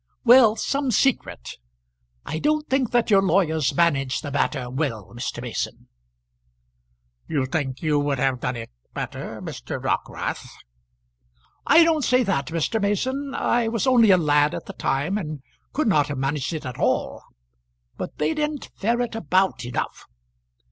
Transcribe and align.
"Well; 0.23 0.55
some 0.55 0.89
secret. 0.89 1.57
I 2.25 2.39
don't 2.39 2.67
think 2.67 2.89
that 2.89 3.11
your 3.11 3.21
lawyers 3.21 3.75
managed 3.75 4.23
the 4.23 4.31
matter 4.31 4.67
well, 4.67 5.13
Mr. 5.13 5.43
Mason." 5.43 5.89
"You 7.27 7.45
think 7.45 7.83
you 7.83 7.99
would 7.99 8.17
have 8.17 8.39
done 8.39 8.55
it 8.55 8.71
better, 8.95 9.39
Mr. 9.43 9.79
Dockwrath?" 9.79 10.49
"I 11.67 11.83
don't 11.83 12.03
say 12.03 12.23
that, 12.23 12.47
Mr. 12.47 12.81
Mason. 12.81 13.35
I 13.35 13.67
was 13.67 13.85
only 13.85 14.09
a 14.09 14.17
lad 14.17 14.55
at 14.55 14.65
the 14.65 14.73
time, 14.73 15.19
and 15.19 15.43
could 15.71 15.87
not 15.87 16.07
have 16.07 16.17
managed 16.17 16.51
it 16.51 16.65
at 16.65 16.79
all. 16.79 17.23
But 17.95 18.17
they 18.17 18.33
didn't 18.33 18.71
ferret 18.77 19.13
about 19.13 19.63
enough. 19.65 20.05